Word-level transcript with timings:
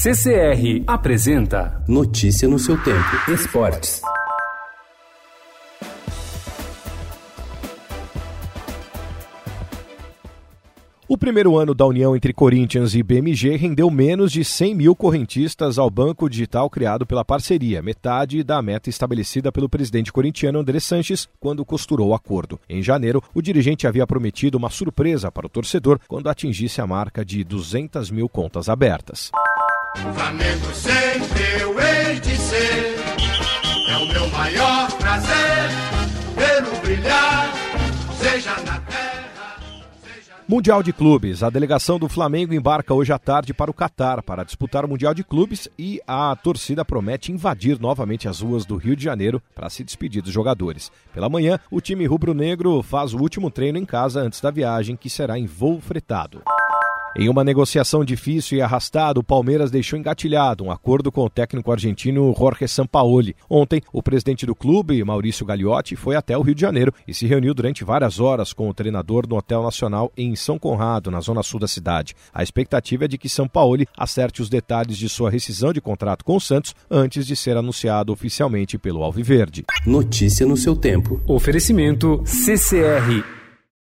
CCR 0.00 0.84
apresenta 0.86 1.82
Notícia 1.88 2.46
no 2.46 2.56
seu 2.56 2.80
tempo. 2.84 3.32
Esportes. 3.32 4.00
O 11.08 11.18
primeiro 11.18 11.56
ano 11.56 11.74
da 11.74 11.84
união 11.84 12.14
entre 12.14 12.32
Corinthians 12.32 12.94
e 12.94 13.02
BMG 13.02 13.56
rendeu 13.56 13.90
menos 13.90 14.30
de 14.30 14.44
100 14.44 14.74
mil 14.74 14.94
correntistas 14.94 15.78
ao 15.78 15.90
banco 15.90 16.30
digital 16.30 16.70
criado 16.70 17.04
pela 17.04 17.24
parceria, 17.24 17.82
metade 17.82 18.44
da 18.44 18.62
meta 18.62 18.88
estabelecida 18.88 19.50
pelo 19.50 19.68
presidente 19.68 20.12
corintiano 20.12 20.60
André 20.60 20.78
Sanches 20.78 21.28
quando 21.40 21.64
costurou 21.64 22.10
o 22.10 22.14
acordo. 22.14 22.60
Em 22.68 22.82
janeiro, 22.84 23.20
o 23.34 23.42
dirigente 23.42 23.84
havia 23.84 24.06
prometido 24.06 24.58
uma 24.58 24.70
surpresa 24.70 25.32
para 25.32 25.46
o 25.46 25.50
torcedor 25.50 25.98
quando 26.06 26.28
atingisse 26.28 26.80
a 26.80 26.86
marca 26.86 27.24
de 27.24 27.42
200 27.42 28.12
mil 28.12 28.28
contas 28.28 28.68
abertas. 28.68 29.32
Flamengo 29.96 30.74
sempre 30.74 31.60
eu 31.60 31.78
hei 31.80 32.20
de 32.20 32.36
ser, 32.36 32.96
é 33.90 33.96
o 33.96 34.06
meu 34.12 34.28
maior 34.28 34.90
prazer, 34.92 35.70
pelo 36.34 36.80
brilhar, 36.80 37.52
seja 38.20 38.50
na 38.60 38.78
terra. 38.80 39.08
Mundial 40.46 40.82
de 40.82 40.94
Clubes. 40.94 41.42
A 41.42 41.50
delegação 41.50 41.98
do 41.98 42.08
Flamengo 42.08 42.54
embarca 42.54 42.94
hoje 42.94 43.12
à 43.12 43.18
tarde 43.18 43.52
para 43.52 43.70
o 43.70 43.74
Catar 43.74 44.22
para 44.22 44.44
disputar 44.44 44.82
o 44.82 44.88
Mundial 44.88 45.12
de 45.12 45.22
Clubes 45.22 45.68
e 45.78 46.00
a 46.06 46.34
torcida 46.36 46.86
promete 46.86 47.30
invadir 47.30 47.78
novamente 47.78 48.26
as 48.26 48.40
ruas 48.40 48.64
do 48.64 48.76
Rio 48.76 48.96
de 48.96 49.04
Janeiro 49.04 49.42
para 49.54 49.68
se 49.68 49.84
despedir 49.84 50.22
dos 50.22 50.32
jogadores. 50.32 50.90
Pela 51.12 51.28
manhã, 51.28 51.60
o 51.70 51.82
time 51.82 52.06
rubro-negro 52.06 52.82
faz 52.82 53.12
o 53.12 53.18
último 53.18 53.50
treino 53.50 53.76
em 53.76 53.84
casa 53.84 54.20
antes 54.20 54.40
da 54.40 54.50
viagem, 54.50 54.96
que 54.96 55.10
será 55.10 55.38
em 55.38 55.44
voo 55.44 55.80
fretado. 55.82 56.42
Em 57.16 57.28
uma 57.28 57.42
negociação 57.42 58.04
difícil 58.04 58.58
e 58.58 58.62
arrastada, 58.62 59.18
o 59.18 59.24
Palmeiras 59.24 59.70
deixou 59.70 59.98
engatilhado 59.98 60.62
um 60.62 60.70
acordo 60.70 61.10
com 61.10 61.24
o 61.24 61.30
técnico 61.30 61.72
argentino 61.72 62.34
Jorge 62.38 62.68
Sampaoli. 62.68 63.34
Ontem, 63.48 63.82
o 63.92 64.02
presidente 64.02 64.44
do 64.44 64.54
clube, 64.54 65.02
Maurício 65.02 65.46
Gagliotti, 65.46 65.96
foi 65.96 66.16
até 66.16 66.36
o 66.36 66.42
Rio 66.42 66.54
de 66.54 66.60
Janeiro 66.60 66.92
e 67.06 67.14
se 67.14 67.26
reuniu 67.26 67.54
durante 67.54 67.82
várias 67.82 68.20
horas 68.20 68.52
com 68.52 68.68
o 68.68 68.74
treinador 68.74 69.26
no 69.26 69.36
Hotel 69.36 69.62
Nacional 69.62 70.12
em 70.16 70.36
São 70.36 70.58
Conrado, 70.58 71.10
na 71.10 71.20
zona 71.20 71.42
sul 71.42 71.58
da 71.58 71.66
cidade. 71.66 72.14
A 72.32 72.42
expectativa 72.42 73.06
é 73.06 73.08
de 73.08 73.18
que 73.18 73.28
Sampaoli 73.28 73.86
acerte 73.96 74.42
os 74.42 74.48
detalhes 74.48 74.96
de 74.96 75.08
sua 75.08 75.30
rescisão 75.30 75.72
de 75.72 75.80
contrato 75.80 76.24
com 76.24 76.36
o 76.36 76.40
Santos 76.40 76.74
antes 76.90 77.26
de 77.26 77.34
ser 77.34 77.56
anunciado 77.56 78.12
oficialmente 78.12 78.78
pelo 78.78 79.02
Alviverde. 79.02 79.64
Notícia 79.86 80.46
no 80.46 80.56
seu 80.56 80.76
tempo. 80.76 81.20
Oferecimento 81.26 82.22
CCR 82.24 83.37